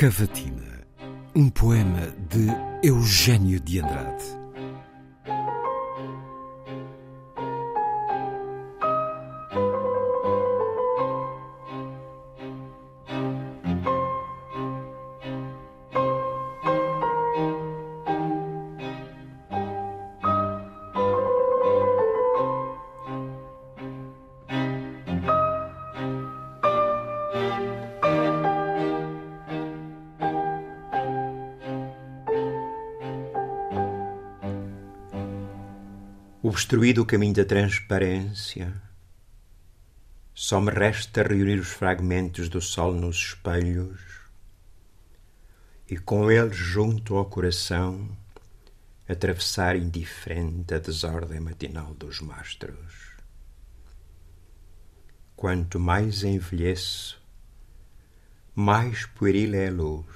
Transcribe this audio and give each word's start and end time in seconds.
Cavatina, 0.00 0.80
um 1.36 1.50
poema 1.50 2.08
de 2.30 2.46
Eugênio 2.82 3.60
de 3.60 3.80
Andrade. 3.80 4.39
Obstruído 36.42 37.02
o 37.02 37.04
caminho 37.04 37.34
da 37.34 37.44
transparência, 37.44 38.72
só 40.32 40.58
me 40.58 40.70
resta 40.70 41.22
reunir 41.22 41.60
os 41.60 41.68
fragmentos 41.68 42.48
do 42.48 42.62
sol 42.62 42.94
nos 42.94 43.16
espelhos 43.16 44.00
e 45.86 45.98
com 45.98 46.30
eles 46.30 46.56
junto 46.56 47.16
ao 47.16 47.26
coração 47.26 48.08
atravessar 49.06 49.76
indiferente 49.76 50.72
a 50.72 50.78
desordem 50.78 51.40
matinal 51.40 51.92
dos 51.92 52.22
mastros. 52.22 53.10
Quanto 55.36 55.78
mais 55.78 56.22
envelheço, 56.22 57.22
mais 58.54 59.04
pueril 59.04 59.54
é 59.54 59.68
a 59.68 59.72
luz, 59.72 60.06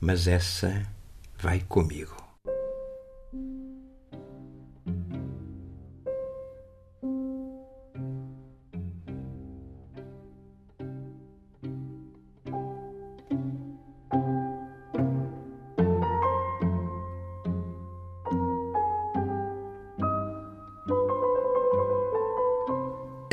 mas 0.00 0.26
essa 0.26 0.90
vai 1.38 1.60
comigo. 1.60 2.16